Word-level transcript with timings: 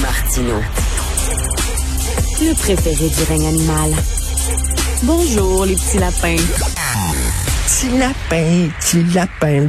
Martino. 0.00 0.54
Le 2.40 2.54
préféré 2.54 3.08
du 3.08 3.22
règne 3.28 3.46
animal. 3.46 3.92
Bonjour, 5.04 5.66
les 5.66 5.74
petits 5.74 5.98
lapins. 5.98 6.36
Petit 7.66 7.96
lapin, 7.96 8.68
petit 8.80 9.04
lapin. 9.14 9.68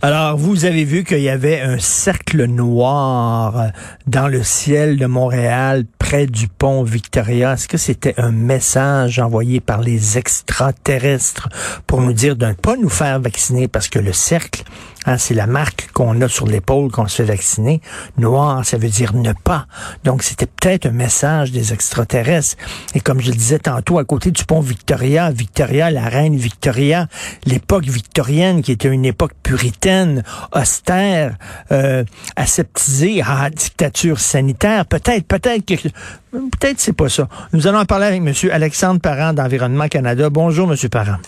Alors, 0.00 0.36
vous 0.36 0.64
avez 0.64 0.84
vu 0.84 1.04
qu'il 1.04 1.20
y 1.20 1.28
avait 1.28 1.60
un 1.60 1.78
cercle 1.78 2.44
noir 2.44 3.72
dans 4.06 4.28
le 4.28 4.42
ciel 4.42 4.98
de 4.98 5.06
Montréal, 5.06 5.84
près 5.98 6.26
du 6.26 6.48
pont 6.48 6.84
Victoria. 6.84 7.54
Est-ce 7.54 7.66
que 7.66 7.76
c'était 7.76 8.14
un 8.18 8.30
message 8.30 9.18
envoyé 9.18 9.60
par 9.60 9.80
les 9.80 10.16
extraterrestres 10.16 11.48
pour 11.86 12.00
nous 12.00 12.12
dire 12.12 12.36
de 12.36 12.46
ne 12.46 12.52
pas 12.52 12.76
nous 12.76 12.88
faire 12.88 13.20
vacciner 13.20 13.68
parce 13.68 13.88
que 13.88 13.98
le 13.98 14.12
cercle, 14.12 14.64
hein, 15.06 15.18
c'est 15.18 15.34
la 15.34 15.46
marque 15.46 15.90
qu'on 15.92 16.20
a 16.20 16.28
sur 16.28 16.46
l'épaule 16.46 16.90
qu'on 16.90 17.06
se 17.06 17.16
fait 17.16 17.28
vacciner. 17.28 17.80
Noir, 18.18 18.64
ça 18.64 18.76
veut 18.76 18.88
dire 18.88 19.14
ne 19.14 19.32
pas. 19.32 19.66
Donc, 20.04 20.22
c'était 20.22 20.46
peut-être 20.46 20.86
un 20.86 20.92
message 20.92 21.52
des 21.52 21.72
extraterrestres. 21.72 22.56
Et 22.94 23.00
comme 23.00 23.20
je 23.20 23.30
le 23.30 23.36
disais 23.36 23.58
tantôt, 23.58 23.98
à 23.98 24.04
côté 24.04 24.30
du 24.30 24.44
pont 24.44 24.60
Victoria, 24.60 25.30
Victoria, 25.30 25.90
la 25.90 26.08
reine 26.08 26.36
Victoria, 26.36 27.08
l'époque 27.44 27.84
victorienne 27.84 28.62
qui 28.62 28.72
était 28.72 28.88
une 28.88 29.04
époque 29.04 29.32
puritaine, 29.42 30.22
austère, 30.52 31.36
euh, 31.72 32.04
aseptisée, 32.36 33.22
à 33.22 33.50
dictature 33.50 34.18
sanitaire, 34.18 34.86
peut-être, 34.86 35.26
peut-être 35.26 35.64
que 35.64 35.88
peut-être 36.32 36.80
c'est 36.80 36.92
pas 36.92 37.08
ça. 37.08 37.28
Nous 37.52 37.66
allons 37.66 37.78
en 37.78 37.84
parler 37.84 38.06
avec 38.06 38.20
M. 38.20 38.50
Alexandre 38.52 39.00
Parent 39.00 39.32
d'Environnement 39.32 39.88
Canada. 39.88 40.30
Bonjour, 40.30 40.70
M. 40.70 40.88
Parent. 40.88 41.18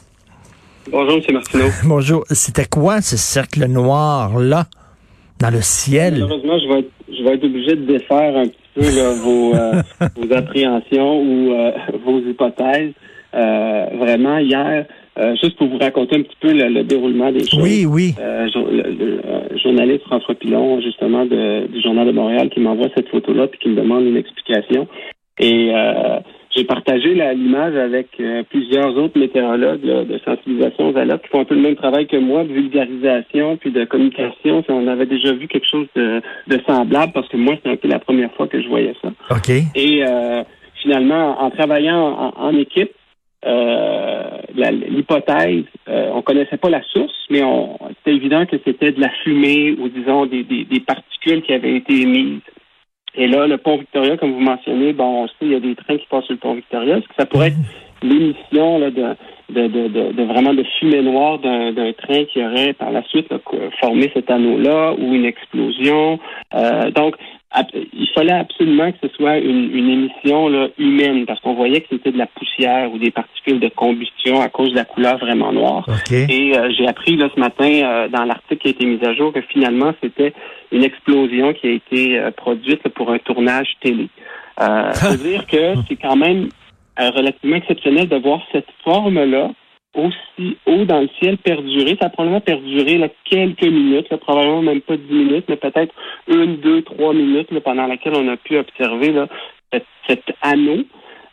Bonjour, 0.91 1.17
M. 1.17 1.35
Martineau. 1.35 1.65
Bonjour. 1.85 2.25
C'était 2.31 2.65
quoi 2.65 3.01
ce 3.01 3.17
cercle 3.17 3.67
noir-là 3.67 4.65
dans 5.41 5.51
le 5.51 5.61
ciel? 5.61 6.15
Malheureusement, 6.15 6.59
je 6.59 6.69
vais 6.69 6.79
être, 6.81 6.91
je 7.09 7.23
vais 7.25 7.35
être 7.35 7.45
obligé 7.45 7.77
de 7.77 7.85
défaire 7.85 8.37
un 8.37 8.47
petit 8.47 8.57
peu 8.75 8.81
là, 8.81 9.13
vos, 9.23 9.55
euh, 9.55 9.83
vos 10.17 10.33
appréhensions 10.35 11.21
ou 11.21 11.53
euh, 11.53 11.73
vos 12.05 12.21
hypothèses. 12.21 12.93
Euh, 13.35 13.87
vraiment, 13.99 14.39
hier, 14.39 14.87
juste 15.43 15.59
pour 15.59 15.69
vous 15.69 15.79
raconter 15.79 16.17
un 16.17 16.23
petit 16.23 16.37
peu 16.41 16.53
le, 16.53 16.69
le 16.69 16.85
déroulement 16.85 17.31
des 17.33 17.41
choses. 17.41 17.61
Oui, 17.63 17.85
oui. 17.85 18.15
Le, 18.19 18.47
le, 18.47 19.59
journaliste 19.59 20.05
François 20.05 20.35
Pilon, 20.37 20.81
justement, 20.81 21.27
de, 21.27 21.67
du 21.67 21.83
Journal 21.83 22.07
de 22.07 22.13
Montréal, 22.13 22.49
qui 22.49 22.61
m'envoie 22.61 22.89
cette 22.97 23.09
photo-là 23.09 23.49
puis 23.49 23.59
qui 23.59 23.69
me 23.69 23.77
demande 23.77 24.05
une 24.05 24.17
explication. 24.17 24.89
Et 25.41 25.71
j'ai 26.59 26.65
partagé 26.65 27.15
l'image 27.15 27.77
avec 27.77 28.09
euh, 28.19 28.43
plusieurs 28.51 28.97
autres 28.97 29.19
météorologues 29.19 29.85
là, 29.85 30.05
de 30.05 30.19
sensibilisation 30.25 30.89
aux 30.89 30.97
alertes 30.97 31.23
qui 31.23 31.29
font 31.29 31.41
un 31.41 31.45
peu 31.45 31.55
le 31.55 31.61
même 31.61 31.77
travail 31.77 32.07
que 32.09 32.17
moi, 32.17 32.43
de 32.43 32.53
vulgarisation 32.53 33.57
puis 33.57 33.71
de 33.71 33.85
communication. 33.85 34.65
On 34.69 34.89
avait 34.89 35.07
déjà 35.07 35.33
vu 35.33 35.47
quelque 35.47 35.69
chose 35.69 35.87
de, 35.95 36.21
de 36.49 36.61
semblable 36.67 37.13
parce 37.13 37.29
que 37.29 37.37
moi, 37.37 37.55
c'était 37.57 37.71
un 37.71 37.77
peu 37.77 37.89
la 37.89 38.01
première 38.01 38.33
fois 38.33 38.49
que 38.49 38.61
je 38.61 38.69
voyais 38.69 38.95
ça. 39.01 39.11
OK. 39.31 39.51
Et 39.77 40.05
euh, 40.05 40.43
finalement, 40.83 41.41
en 41.41 41.51
travaillant 41.51 42.35
en, 42.37 42.49
en 42.49 42.57
équipe, 42.57 42.91
euh, 43.47 44.25
l'hypothèse, 44.55 45.65
euh, 45.89 46.11
on 46.13 46.23
connaissait 46.23 46.57
pas 46.57 46.71
la 46.71 46.83
source, 46.83 47.15
mais 47.31 47.43
c'était 47.99 48.17
évident 48.17 48.47
que 48.47 48.57
c'était 48.65 48.91
de 48.91 49.01
la 49.01 49.11
fumée 49.23 49.77
ou 49.79 49.89
disons 49.89 50.27
des, 50.27 50.43
des, 50.43 50.65
des 50.65 50.81
particules 50.81 51.43
qui 51.43 51.53
avaient 51.53 51.77
été 51.77 52.01
émises. 52.01 52.41
Et 53.19 53.27
là, 53.27 53.49
le 53.49 53.59
pont 53.59 53.77
Victoria, 53.77 54.17
comme 54.17 54.33
vous 54.33 54.41
mentionnez, 54.41 54.93
bon, 54.93 55.25
on 55.25 55.27
sait, 55.27 55.35
il 55.43 55.51
y 55.51 55.57
a 55.57 55.61
des 55.61 55.75
trains 55.75 55.99
qui 55.99 56.07
passent 56.09 56.25
sur 56.27 56.35
le 56.35 56.39
pont 56.39 56.55
Victoria. 56.55 56.99
Est-ce 56.99 57.09
que 57.09 57.15
ça 57.19 57.27
pourrait 57.27 57.49
être 57.49 57.57
l'émission 58.01 58.79
de, 58.79 58.91
de, 58.91 59.67
de, 59.67 60.13
de, 60.13 60.23
vraiment 60.23 60.55
de 60.55 60.63
fumée 60.79 61.03
noire 61.03 61.41
d'un 61.41 61.93
train 61.95 62.25
qui 62.27 62.45
aurait 62.45 62.75
par 62.75 62.93
la 62.93 63.03
suite 63.09 63.29
là, 63.31 63.39
formé 63.81 64.09
cet 64.15 64.31
anneau-là 64.31 64.95
ou 64.97 65.15
une 65.15 65.25
explosion? 65.25 66.21
Euh, 66.55 66.93
donc, 66.93 67.17
il 67.73 68.09
fallait 68.15 68.33
absolument 68.33 68.93
que 68.93 68.99
ce 69.03 69.09
soit 69.15 69.39
une, 69.39 69.75
une 69.75 69.89
émission 69.89 70.49
là, 70.49 70.69
humaine 70.79 71.25
parce 71.25 71.41
qu'on 71.41 71.55
voyait 71.55 71.81
que 71.81 71.87
c'était 71.91 72.13
de 72.13 72.19
la 72.19 72.27
poussière 72.27 72.93
ou 72.93 72.99
des 72.99 73.11
particules 73.11 73.59
de 73.59 73.69
combustion 73.69 74.41
à 74.41 74.49
cause 74.49 74.71
de 74.71 74.77
la 74.77 74.85
couleur 74.85 75.17
vraiment 75.19 75.53
noire. 75.53 75.87
OK. 75.89 76.13
Et 76.13 76.57
euh, 76.57 76.71
j'ai 76.77 76.87
appris 76.87 77.17
là 77.17 77.29
ce 77.35 77.41
matin 77.41 77.65
euh, 77.65 78.09
dans 78.09 78.25
l'article 78.25 78.59
qui 78.59 78.69
a 78.69 78.71
été 78.71 78.87
mis 78.87 79.03
à 79.05 79.15
jour 79.15 79.33
que 79.33 79.41
finalement 79.41 79.95
c'était 80.03 80.35
une 80.73 80.85
explosion 80.85 81.55
qui 81.55 81.69
a 81.69 81.71
été 81.71 82.19
euh, 82.19 82.31
produite 82.31 82.85
là, 82.85 82.91
pour 82.95 83.11
un 83.11 83.19
tournage 83.19 83.69
télé. 83.81 84.09
Euh, 84.61 84.93
dire 85.23 85.47
que 85.47 85.75
c'est 85.89 85.97
quand 85.97 86.17
même 86.17 86.49
euh, 87.01 87.11
relativement 87.11 87.57
exceptionnel 87.57 88.09
de 88.09 88.17
voir 88.17 88.41
cette 88.53 88.69
forme-là 88.85 89.51
aussi 89.99 90.57
haut 90.67 90.85
dans 90.85 91.01
le 91.01 91.09
ciel 91.21 91.39
perdurer. 91.39 91.97
Ça 92.01 92.07
a 92.07 92.11
probablement 92.11 92.41
perduré 92.41 92.99
là, 92.99 93.09
quelques 93.25 93.63
minutes, 93.63 94.15
probablement 94.17 94.63
même 94.63 94.81
pas 94.81 94.97
dix 94.97 95.13
minutes, 95.13 95.47
mais 95.49 95.57
peut-être 95.57 95.95
une, 96.29 96.57
deux, 96.57 96.83
trois 96.83 97.13
minutes 97.13 97.51
là, 97.51 97.61
pendant 97.61 97.87
laquelle 97.87 98.15
on 98.15 98.29
a 98.29 98.37
pu 98.37 98.57
observer 98.57 99.13
là, 99.13 99.27
cet, 100.09 100.23
anneau. 100.43 100.85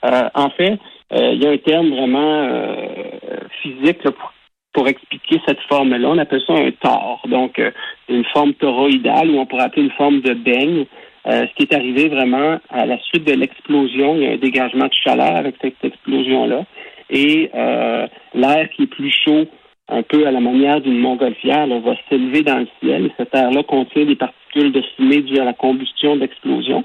Euh, 0.06 0.30
en 0.34 0.50
fait, 0.50 0.80
euh, 1.14 1.32
il 1.34 1.44
y 1.44 1.48
a 1.48 1.52
un 1.52 1.58
terme 1.58 1.90
vraiment 1.90 2.48
euh, 2.50 3.16
physique 3.62 4.04
pour, 4.04 4.34
pour 4.74 4.88
expliquer 4.88 5.42
cette 5.48 5.62
forme-là. 5.70 6.10
On 6.10 6.18
appelle 6.18 6.42
ça 6.46 6.54
un 6.54 6.72
tor. 6.72 7.22
Donc, 7.30 7.62
une 8.10 8.26
forme 8.26 8.54
toroïdale 8.56 9.30
ou 9.30 9.40
on 9.40 9.46
pourrait 9.46 9.64
appeler 9.64 9.84
une 9.84 9.92
forme 9.92 10.22
de 10.22 10.34
beigne. 10.34 10.86
Ce 11.28 11.52
qui 11.56 11.64
est 11.64 11.74
arrivé 11.74 12.08
vraiment 12.08 12.60
à 12.70 12.86
la 12.86 13.00
suite 13.00 13.26
de 13.26 13.34
l'explosion, 13.34 14.16
il 14.16 14.22
y 14.22 14.28
a 14.28 14.32
un 14.34 14.38
dégagement 14.38 14.86
de 14.86 14.94
chaleur 14.94 15.36
avec 15.36 15.56
cette 15.60 15.84
explosion-là. 15.84 16.66
Et 17.10 17.50
euh, 17.54 18.08
l'air 18.34 18.70
qui 18.70 18.84
est 18.84 18.88
plus 18.88 19.14
chaud, 19.26 19.46
un 19.88 20.02
peu 20.02 20.26
à 20.26 20.32
la 20.32 20.40
manière 20.40 20.82
d'une 20.82 20.98
montgolfière, 20.98 21.68
là, 21.68 21.80
va 21.80 21.96
s'élever 22.10 22.42
dans 22.42 22.60
le 22.60 22.68
ciel. 22.82 23.06
Et 23.06 23.12
cet 23.18 23.36
air-là 23.36 23.64
contient 23.64 24.06
des 24.06 24.16
particules 24.16 24.72
de 24.72 24.82
fumée 24.96 25.22
dues 25.22 25.40
à 25.40 25.46
la 25.46 25.54
combustion 25.54 26.16
d'explosion. 26.16 26.84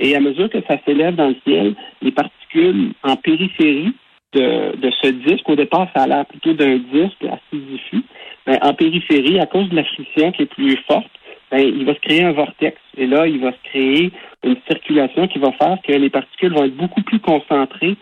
Et 0.00 0.16
à 0.16 0.20
mesure 0.20 0.48
que 0.48 0.60
ça 0.68 0.78
s'élève 0.84 1.14
dans 1.14 1.28
le 1.28 1.36
ciel, 1.46 1.74
les 2.02 2.10
particules 2.10 2.92
en 3.02 3.16
périphérie 3.16 3.92
de, 4.32 4.76
de 4.76 4.90
ce 5.02 5.08
disque, 5.08 5.48
au 5.48 5.56
départ, 5.56 5.88
ça 5.94 6.02
a 6.02 6.06
l'air 6.06 6.26
plutôt 6.26 6.54
d'un 6.54 6.78
disque 6.78 7.22
assez 7.22 7.62
diffus, 7.70 8.02
mais 8.46 8.58
en 8.62 8.74
périphérie, 8.74 9.38
à 9.38 9.46
cause 9.46 9.68
de 9.68 9.76
la 9.76 9.84
friction 9.84 10.32
qui 10.32 10.42
est 10.42 10.46
plus 10.46 10.76
forte, 10.88 11.10
ben, 11.50 11.60
il 11.60 11.84
va 11.84 11.94
se 11.94 12.00
créer 12.00 12.24
un 12.24 12.32
vortex. 12.32 12.76
Et 12.96 13.06
là, 13.06 13.26
il 13.26 13.40
va 13.40 13.52
se 13.52 13.70
créer 13.70 14.12
une 14.44 14.56
circulation 14.68 15.26
qui 15.28 15.38
va 15.38 15.52
faire 15.52 15.78
que 15.86 15.92
les 15.92 16.10
particules 16.10 16.52
vont 16.52 16.64
être 16.64 16.76
beaucoup 16.76 17.02
plus 17.02 17.18
concentrées 17.18 17.96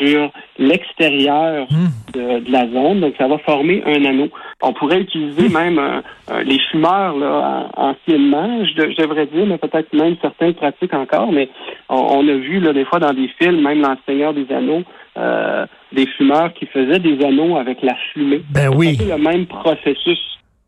sur 0.00 0.30
l'extérieur 0.58 1.66
de, 2.14 2.40
de 2.40 2.52
la 2.52 2.68
zone. 2.68 3.00
Donc, 3.00 3.14
ça 3.18 3.26
va 3.28 3.38
former 3.38 3.82
un 3.86 4.04
anneau. 4.04 4.28
On 4.62 4.72
pourrait 4.72 5.00
utiliser 5.00 5.48
même 5.48 5.78
euh, 5.78 6.00
euh, 6.30 6.42
les 6.42 6.58
fumeurs 6.70 7.16
là, 7.16 7.70
en- 7.76 7.90
anciennement, 7.90 8.64
je, 8.64 8.74
de- 8.74 8.90
je 8.90 9.02
devrais 9.02 9.26
dire, 9.26 9.46
mais 9.46 9.58
peut-être 9.58 9.92
même 9.92 10.16
certaines 10.20 10.54
pratiques 10.54 10.94
encore. 10.94 11.32
Mais 11.32 11.48
on, 11.88 11.96
on 11.96 12.28
a 12.28 12.34
vu 12.34 12.60
là, 12.60 12.72
des 12.72 12.84
fois 12.84 12.98
dans 13.00 13.12
des 13.12 13.28
films, 13.40 13.60
même 13.62 13.82
dans 13.82 13.90
Le 13.90 13.98
Seigneur 14.06 14.34
des 14.34 14.46
Anneaux, 14.52 14.82
euh, 15.16 15.66
des 15.92 16.06
fumeurs 16.16 16.52
qui 16.54 16.66
faisaient 16.66 17.00
des 17.00 17.24
anneaux 17.24 17.56
avec 17.56 17.82
la 17.82 17.94
fumée. 18.12 18.42
Ben 18.52 18.68
oui. 18.74 18.96
C'est 18.98 19.08
le 19.08 19.18
même 19.22 19.46
processus. 19.46 20.18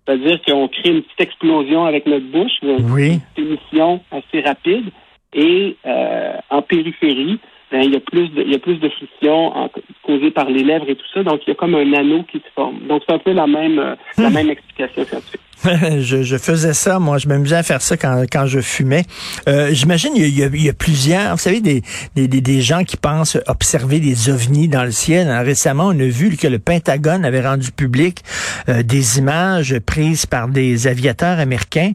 C'est-à-dire 0.06 0.40
qu'on 0.42 0.66
crée 0.66 0.90
une 0.90 1.02
petite 1.02 1.20
explosion 1.20 1.84
avec 1.86 2.06
notre 2.06 2.26
bouche, 2.26 2.50
une 2.62 2.90
Oui. 2.90 3.20
petite 3.34 3.46
émission 3.46 4.00
assez 4.10 4.40
rapide, 4.40 4.86
et 5.32 5.76
euh, 5.86 6.32
en 6.48 6.62
périphérie, 6.62 7.38
ben, 7.70 7.82
il 7.82 7.92
y 7.92 7.96
a 7.96 8.00
plus 8.00 8.28
de 8.30 8.42
il 8.42 8.50
y 8.50 8.54
a 8.54 8.58
plus 8.58 8.76
de 8.76 8.88
friction 8.88 9.56
en- 9.56 9.70
causée 10.02 10.30
par 10.30 10.48
les 10.50 10.62
lèvres 10.64 10.88
et 10.88 10.96
tout 10.96 11.06
ça, 11.14 11.22
donc 11.22 11.40
il 11.46 11.50
y 11.50 11.52
a 11.52 11.54
comme 11.54 11.74
un 11.74 11.92
anneau 11.92 12.22
qui 12.24 12.38
se 12.38 12.50
forme. 12.54 12.78
Donc 12.88 13.02
c'est 13.06 13.14
un 13.14 13.18
peu 13.18 13.32
la 13.32 13.46
même 13.46 13.78
euh, 13.78 13.94
la 14.18 14.30
même 14.30 14.50
explication 14.50 15.04
scientifique. 15.06 15.40
je, 16.00 16.22
je 16.22 16.36
faisais 16.38 16.72
ça, 16.72 16.98
moi, 16.98 17.18
je 17.18 17.28
m'amusais 17.28 17.56
à 17.56 17.62
faire 17.62 17.82
ça 17.82 17.96
quand, 17.96 18.24
quand 18.32 18.46
je 18.46 18.60
fumais. 18.60 19.04
Euh, 19.48 19.70
J'imagine 19.72 20.12
il 20.16 20.26
y, 20.28 20.42
a- 20.42 20.46
il 20.46 20.62
y 20.62 20.68
a- 20.68 20.72
plusieurs, 20.72 21.32
vous 21.32 21.38
savez, 21.42 21.60
des, 21.60 21.82
des, 22.16 22.28
des, 22.28 22.62
gens 22.62 22.84
qui 22.84 22.96
pensent 22.96 23.36
observer 23.46 24.00
des 24.00 24.30
ovnis 24.30 24.68
dans 24.68 24.84
le 24.84 24.90
ciel. 24.90 25.28
Alors, 25.28 25.44
récemment, 25.44 25.88
on 25.88 25.98
a 26.00 26.04
vu 26.06 26.36
que 26.36 26.46
le 26.46 26.58
Pentagone 26.58 27.24
avait 27.24 27.46
rendu 27.46 27.72
public 27.72 28.22
euh, 28.68 28.82
des 28.82 29.18
images 29.18 29.78
prises 29.80 30.24
par 30.24 30.48
des 30.48 30.86
aviateurs 30.86 31.38
américains. 31.38 31.92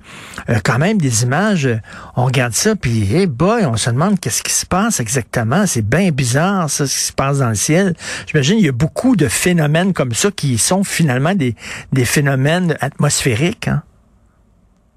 Euh, 0.50 0.60
quand 0.64 0.78
même, 0.78 1.00
des 1.00 1.24
images, 1.24 1.66
euh, 1.66 1.78
on 2.16 2.26
regarde 2.26 2.54
ça, 2.54 2.76
puis, 2.76 3.12
hey 3.16 3.26
boy, 3.26 3.66
on 3.66 3.78
se 3.78 3.90
demande 3.90 4.20
qu'est-ce 4.20 4.44
qui 4.44 4.54
se 4.54 4.66
passe 4.66 5.00
exactement. 5.00 5.66
C'est 5.66 5.88
bien 5.88 6.12
bizarre, 6.12 6.70
ça, 6.70 6.86
ce 6.86 6.96
qui 6.96 7.04
se 7.06 7.14
passe 7.14 7.40
dans 7.40 7.50
le 7.50 7.56
ciel. 7.56 7.96
J'imagine 8.28 8.60
il 8.60 8.66
y 8.66 8.70
a 8.70 8.74
beaucoup 8.74 9.16
de 9.16 9.28
phénomènes 9.28 9.94
comme 9.94 10.14
ça 10.14 10.30
qui 10.30 10.58
sont 10.60 10.84
finalement 10.84 11.34
des, 11.34 11.56
des 11.94 12.06
phénomènes 12.06 12.78
atmosphériques. 12.82 13.55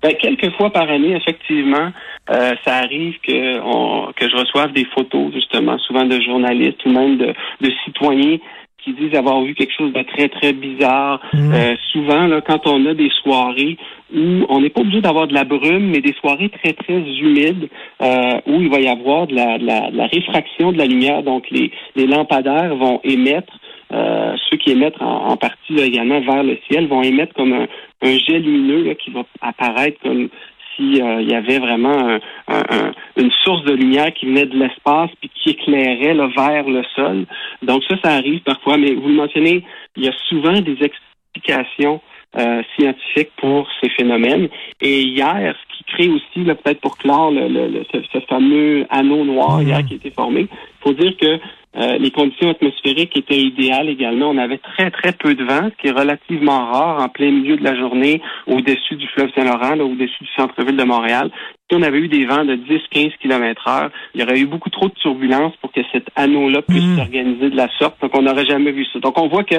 Ben, 0.02 0.14
quelques 0.14 0.50
fois 0.56 0.70
par 0.70 0.88
année, 0.88 1.16
effectivement, 1.16 1.90
euh, 2.30 2.52
ça 2.64 2.76
arrive 2.76 3.18
que, 3.20 3.60
on, 3.60 4.12
que 4.12 4.28
je 4.28 4.36
reçoive 4.36 4.72
des 4.72 4.84
photos, 4.94 5.32
justement, 5.34 5.76
souvent 5.78 6.04
de 6.04 6.20
journalistes 6.20 6.84
ou 6.86 6.90
même 6.90 7.16
de, 7.16 7.34
de 7.60 7.72
citoyens 7.84 8.38
qui 8.84 8.92
disent 8.92 9.14
avoir 9.16 9.42
vu 9.42 9.54
quelque 9.54 9.72
chose 9.76 9.92
de 9.92 10.02
très, 10.02 10.28
très 10.28 10.52
bizarre. 10.52 11.20
Mm. 11.32 11.52
Euh, 11.52 11.74
souvent, 11.90 12.26
là, 12.28 12.40
quand 12.40 12.66
on 12.66 12.86
a 12.86 12.94
des 12.94 13.10
soirées 13.22 13.76
où 14.14 14.46
on 14.48 14.60
n'est 14.60 14.70
pas 14.70 14.82
obligé 14.82 15.00
d'avoir 15.00 15.26
de 15.26 15.34
la 15.34 15.44
brume, 15.44 15.90
mais 15.90 16.00
des 16.00 16.14
soirées 16.20 16.48
très, 16.48 16.74
très 16.74 17.00
humides, 17.00 17.68
euh, 18.00 18.40
où 18.46 18.60
il 18.60 18.70
va 18.70 18.78
y 18.78 18.88
avoir 18.88 19.26
de 19.26 19.34
la, 19.34 19.58
de 19.58 19.66
la, 19.66 19.90
de 19.90 19.96
la 19.96 20.06
réfraction 20.06 20.70
de 20.70 20.78
la 20.78 20.86
lumière, 20.86 21.24
donc 21.24 21.50
les, 21.50 21.72
les 21.96 22.06
lampadaires 22.06 22.74
vont 22.76 23.00
émettre 23.02 23.52
euh, 23.92 24.36
ceux 24.48 24.58
qui 24.58 24.70
émettent 24.70 25.00
en, 25.00 25.30
en 25.30 25.36
partie 25.36 25.74
là, 25.74 25.84
également 25.84 26.20
vers 26.20 26.42
le 26.42 26.58
ciel 26.70 26.86
vont 26.88 27.02
émettre 27.02 27.34
comme 27.34 27.52
un, 27.52 27.66
un 28.02 28.16
jet 28.18 28.38
lumineux 28.38 28.84
là, 28.84 28.94
qui 28.94 29.10
va 29.10 29.24
apparaître 29.40 29.98
comme 30.02 30.28
si 30.76 31.02
euh, 31.02 31.22
y 31.22 31.34
avait 31.34 31.58
vraiment 31.58 32.08
un, 32.08 32.20
un, 32.48 32.92
une 33.16 33.30
source 33.42 33.64
de 33.64 33.72
lumière 33.72 34.12
qui 34.14 34.26
venait 34.26 34.46
de 34.46 34.56
l'espace 34.56 35.10
puis 35.20 35.30
qui 35.34 35.50
éclairait 35.50 36.14
là, 36.14 36.28
vers 36.36 36.68
le 36.68 36.82
sol. 36.94 37.26
Donc 37.62 37.82
ça, 37.88 37.96
ça 38.02 38.12
arrive 38.12 38.40
parfois, 38.42 38.76
mais 38.78 38.94
vous 38.94 39.08
le 39.08 39.14
mentionnez, 39.14 39.64
il 39.96 40.04
y 40.04 40.08
a 40.08 40.12
souvent 40.28 40.60
des 40.60 40.78
explications 40.80 42.00
euh, 42.36 42.62
scientifiques 42.76 43.32
pour 43.38 43.66
ces 43.80 43.88
phénomènes. 43.90 44.48
Et 44.80 45.02
hier, 45.02 45.54
ce 45.56 45.76
qui 45.76 45.84
crée 45.84 46.08
aussi, 46.08 46.44
là, 46.44 46.54
peut-être 46.54 46.80
pour 46.80 46.98
clore 46.98 47.30
le, 47.30 47.48
le, 47.48 47.68
le 47.68 47.84
ce, 47.92 47.98
ce, 48.12 48.20
fameux 48.26 48.86
anneau 48.90 49.24
noir 49.24 49.62
hier 49.62 49.84
qui 49.86 49.94
a 49.94 49.96
été 49.96 50.10
formé, 50.10 50.42
il 50.42 50.82
faut 50.82 50.92
dire 50.92 51.16
que 51.16 51.38
euh, 51.76 51.98
les 51.98 52.10
conditions 52.10 52.50
atmosphériques 52.50 53.16
étaient 53.16 53.40
idéales 53.40 53.88
également. 53.88 54.30
On 54.30 54.38
avait 54.38 54.58
très, 54.58 54.90
très 54.90 55.12
peu 55.12 55.34
de 55.34 55.44
vent, 55.44 55.70
ce 55.70 55.80
qui 55.80 55.88
est 55.88 55.98
relativement 55.98 56.66
rare 56.66 57.02
en 57.02 57.08
plein 57.08 57.30
milieu 57.30 57.56
de 57.56 57.64
la 57.64 57.76
journée 57.76 58.20
au-dessus 58.46 58.96
du 58.96 59.06
fleuve 59.08 59.30
Saint-Laurent, 59.34 59.78
au-dessus 59.78 60.24
du 60.24 60.30
centre-ville 60.36 60.76
de 60.76 60.84
Montréal. 60.84 61.30
Si 61.70 61.76
on 61.76 61.82
avait 61.82 61.98
eu 61.98 62.08
des 62.08 62.24
vents 62.24 62.46
de 62.46 62.54
10-15 62.56 63.12
km 63.20 63.68
heure, 63.68 63.90
il 64.14 64.20
y 64.22 64.24
aurait 64.24 64.38
eu 64.38 64.46
beaucoup 64.46 64.70
trop 64.70 64.88
de 64.88 64.94
turbulences 64.94 65.52
pour 65.60 65.70
que 65.70 65.80
cet 65.92 66.04
anneau-là 66.16 66.62
puisse 66.62 66.82
Mm. 66.82 66.96
s'organiser 66.96 67.50
de 67.50 67.56
la 67.56 67.68
sorte. 67.78 68.00
Donc, 68.00 68.12
on 68.14 68.22
n'aurait 68.22 68.46
jamais 68.46 68.72
vu 68.72 68.86
ça. 68.90 69.00
Donc, 69.00 69.18
on 69.18 69.28
voit 69.28 69.44
que 69.44 69.56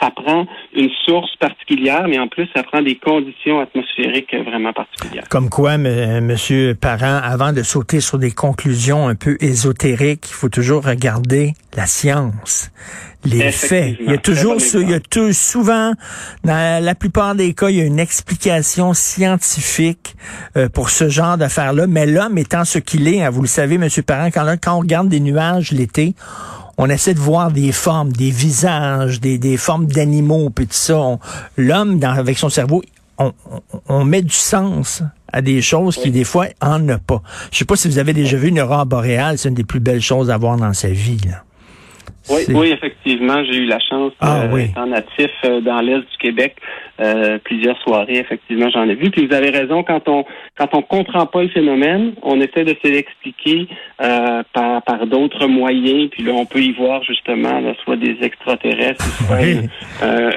ça 0.00 0.10
prend 0.10 0.44
une 0.74 0.90
source 1.06 1.36
particulière, 1.36 2.06
mais 2.08 2.18
en 2.18 2.26
plus, 2.26 2.48
ça 2.52 2.64
prend 2.64 2.82
des 2.82 2.96
conditions 2.96 3.60
atmosphériques 3.60 4.34
vraiment 4.44 4.72
particulières. 4.72 5.28
Comme 5.28 5.50
quoi, 5.50 5.78
Monsieur 5.78 6.74
Parent, 6.74 7.20
avant 7.22 7.52
de 7.52 7.62
sauter 7.62 8.00
sur 8.00 8.18
des 8.18 8.32
conclusions 8.32 9.06
un 9.06 9.14
peu 9.14 9.36
ésotériques, 9.40 10.30
il 10.30 10.34
faut 10.34 10.48
toujours 10.48 10.84
regarder 10.84 11.52
la 11.76 11.86
science, 11.86 12.72
les 13.24 13.52
faits. 13.52 13.96
Il 14.00 14.10
y 14.10 14.14
a 14.14 14.18
toujours, 14.18 14.56
il 14.74 14.90
y 14.90 14.94
a 14.94 15.00
tout, 15.00 15.32
souvent, 15.32 15.92
dans 16.44 16.84
la 16.84 16.94
plupart 16.96 17.34
des 17.34 17.54
cas, 17.54 17.70
il 17.70 17.76
y 17.76 17.80
a 17.80 17.84
une 17.84 18.00
explication 18.00 18.92
scientifique 18.94 20.16
euh, 20.56 20.68
pour 20.68 20.90
ce 20.90 21.08
genre 21.08 21.38
d'affaires-là. 21.56 21.86
Mais 21.86 22.06
l'homme 22.06 22.38
étant 22.38 22.64
ce 22.64 22.78
qu'il 22.78 23.06
est, 23.08 23.22
hein, 23.22 23.30
vous 23.30 23.42
le 23.42 23.48
savez, 23.48 23.78
Monsieur 23.78 24.02
Parent, 24.02 24.26
quand, 24.32 24.46
quand 24.62 24.76
on 24.76 24.80
regarde 24.80 25.08
des 25.08 25.20
nuages 25.20 25.72
l'été, 25.72 26.14
on 26.78 26.88
essaie 26.88 27.14
de 27.14 27.18
voir 27.18 27.50
des 27.50 27.72
formes, 27.72 28.12
des 28.12 28.30
visages, 28.30 29.20
des, 29.20 29.38
des 29.38 29.56
formes 29.56 29.86
d'animaux, 29.86 30.50
puis 30.50 30.66
tout 30.66 30.72
ça. 30.74 31.18
L'homme, 31.56 31.98
dans- 31.98 32.10
avec 32.16 32.38
son 32.38 32.48
cerveau, 32.48 32.82
on, 33.18 33.32
on- 33.50 33.80
on 33.88 34.04
met 34.04 34.22
du 34.22 34.34
sens 34.34 35.02
à 35.32 35.40
des 35.42 35.62
choses 35.62 35.96
qui, 35.96 36.10
des 36.10 36.24
fois, 36.24 36.46
en 36.60 36.88
a 36.88 36.98
pas. 36.98 37.22
Je 37.50 37.58
sais 37.58 37.64
pas 37.64 37.76
si 37.76 37.88
vous 37.88 37.98
avez 37.98 38.12
déjà 38.14 38.36
vu 38.36 38.48
une 38.48 38.60
aurore 38.60 38.86
boréale, 38.86 39.38
c'est 39.38 39.48
une 39.48 39.54
des 39.54 39.64
plus 39.64 39.80
belles 39.80 40.00
choses 40.02 40.30
à 40.30 40.36
voir 40.38 40.56
dans 40.56 40.72
sa 40.72 40.88
vie. 40.88 41.18
Là. 41.26 41.42
Oui, 42.30 42.68
effectivement, 42.70 43.42
j'ai 43.44 43.56
eu 43.58 43.66
la 43.66 43.80
chance 43.80 44.12
Ah, 44.20 44.42
euh, 44.42 44.48
oui. 44.52 44.62
étant 44.70 44.86
natif 44.86 45.30
euh, 45.44 45.60
dans 45.60 45.80
l'est 45.80 45.98
du 45.98 46.16
Québec, 46.20 46.54
euh, 47.00 47.38
plusieurs 47.42 47.80
soirées, 47.82 48.18
effectivement, 48.18 48.68
j'en 48.70 48.88
ai 48.88 48.94
vu. 48.94 49.10
Puis 49.10 49.26
vous 49.26 49.34
avez 49.34 49.50
raison, 49.50 49.82
quand 49.82 50.08
on 50.08 50.24
quand 50.58 50.68
on 50.74 50.82
comprend 50.82 51.26
pas 51.26 51.42
le 51.42 51.48
phénomène, 51.48 52.12
on 52.22 52.40
essaie 52.40 52.64
de 52.64 52.76
se 52.84 52.88
l'expliquer 52.88 53.66
euh, 54.02 54.42
par, 54.52 54.82
par 54.82 55.06
d'autres 55.06 55.46
moyens. 55.46 56.10
Puis 56.10 56.22
là, 56.22 56.32
on 56.32 56.44
peut 56.46 56.60
y 56.60 56.72
voir 56.72 57.02
justement 57.04 57.60
là, 57.60 57.72
soit 57.84 57.96
des 57.96 58.16
extraterrestres, 58.20 59.04
soit 59.26 59.36
Oui. 59.40 59.56
euh, 60.02 60.30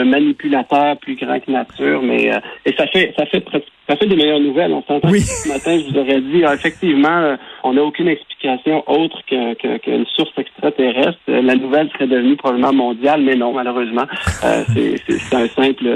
un 0.00 0.04
manipulateur 0.04 0.96
plus 0.98 1.16
grand 1.16 1.40
que 1.40 1.50
nature. 1.50 2.02
Mais 2.02 2.32
euh, 2.32 2.38
et 2.66 2.72
ça 2.76 2.86
fait 2.88 3.12
ça 3.16 3.26
fait 3.26 3.42
ça 3.88 3.96
fait 3.96 4.06
des 4.06 4.16
meilleures 4.16 4.40
nouvelles. 4.40 4.72
On 4.72 4.82
s'entend 4.82 5.08
Oui. 5.10 5.18
que 5.20 5.24
ce 5.26 5.48
matin, 5.48 5.76
je 5.78 5.90
vous 5.92 5.98
aurais 5.98 6.20
dit, 6.20 6.44
ah, 6.46 6.54
effectivement, 6.54 7.36
on 7.64 7.72
n'a 7.74 7.82
aucune 7.82 8.06
explication 8.08 8.84
autre 8.88 9.20
que- 9.28 9.54
que- 9.54 9.78
qu'une 9.78 10.06
source 10.06 10.30
extraterrestre. 10.38 11.18
La 11.26 11.56
nouvelle 11.56 11.88
serait 11.90 12.06
devenue 12.06 12.36
probablement 12.36 12.72
mondiale, 12.72 13.22
mais 13.22 13.34
non, 13.34 13.52
malheureusement, 13.52 14.04
euh, 14.44 14.62
c'est 14.74 15.34
un 15.36 15.48
simple, 15.48 15.86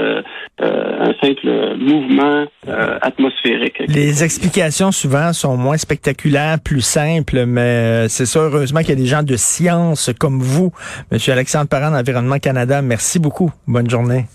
euh, 0.59 0.99
un 0.99 1.13
simple 1.21 1.75
mouvement 1.77 2.45
euh, 2.67 2.97
atmosphérique. 3.01 3.79
Les 3.87 4.23
explications 4.23 4.91
souvent 4.91 5.31
sont 5.33 5.55
moins 5.55 5.77
spectaculaires, 5.77 6.57
plus 6.59 6.81
simples, 6.81 7.45
mais 7.45 7.61
euh, 7.61 8.07
c'est 8.07 8.25
ça, 8.25 8.39
heureusement 8.39 8.79
qu'il 8.79 8.89
y 8.89 8.93
a 8.93 8.95
des 8.95 9.05
gens 9.05 9.23
de 9.23 9.35
science 9.35 10.09
comme 10.19 10.39
vous, 10.39 10.71
Monsieur 11.11 11.33
Alexandre 11.33 11.67
Parent 11.67 11.91
d'Environnement 11.91 12.39
Canada. 12.39 12.81
Merci 12.81 13.19
beaucoup. 13.19 13.51
Bonne 13.67 13.89
journée. 13.89 14.25